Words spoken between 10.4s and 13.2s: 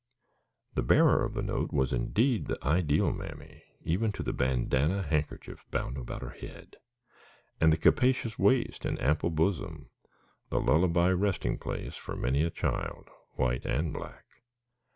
the lullaby resting place for many a child,